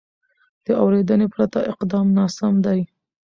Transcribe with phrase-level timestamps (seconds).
[0.65, 2.79] د اورېدنې پرته اقدام ناسم دی.